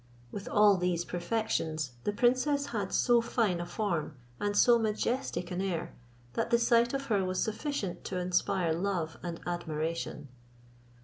With 0.31 0.49
all 0.49 0.77
these 0.77 1.05
perfections 1.05 1.91
the 2.05 2.11
princess 2.11 2.65
had 2.73 2.91
so 2.91 3.21
fine 3.21 3.59
a 3.61 3.67
form, 3.67 4.15
and 4.39 4.57
so 4.57 4.79
majestic 4.79 5.51
an 5.51 5.61
air, 5.61 5.93
that 6.33 6.49
the 6.49 6.57
sight 6.57 6.95
of 6.95 7.05
her 7.05 7.23
was 7.23 7.39
sufficient 7.43 8.03
to 8.05 8.17
inspire 8.17 8.73
love 8.73 9.17
and 9.21 9.39
admiration. 9.45 10.29